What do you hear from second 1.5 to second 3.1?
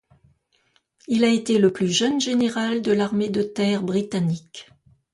le plus jeune général de